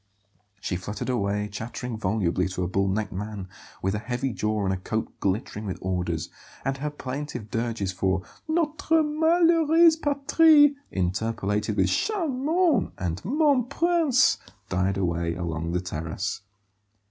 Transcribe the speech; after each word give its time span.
She 0.59 0.77
fluttered 0.77 1.09
away, 1.09 1.47
chattering 1.47 1.95
volubly 1.95 2.47
to 2.47 2.63
a 2.63 2.67
bull 2.67 2.87
necked 2.87 3.11
man 3.11 3.47
with 3.83 3.93
a 3.93 3.99
heavy 3.99 4.33
jaw 4.33 4.65
and 4.65 4.73
a 4.73 4.77
coat 4.77 5.13
glittering 5.19 5.67
with 5.67 5.77
orders; 5.79 6.29
and 6.65 6.77
her 6.77 6.89
plaintive 6.89 7.51
dirges 7.51 7.91
for 7.91 8.23
"notre 8.47 9.03
malheureuse 9.03 9.97
patrie," 9.97 10.75
interpolated 10.91 11.77
with 11.77 11.89
"charmant" 11.89 12.93
and 12.97 13.23
"mon 13.23 13.65
prince," 13.65 14.39
died 14.69 14.97
away 14.97 15.35
along 15.35 15.71
the 15.71 15.79
terrace. 15.81 16.41